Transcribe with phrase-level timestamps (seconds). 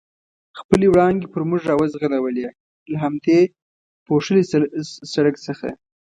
[0.59, 2.45] خپلې وړانګې پر موږ را وځلولې،
[2.91, 3.39] له همدې
[4.07, 4.43] پوښلي
[5.13, 5.69] سړک څخه.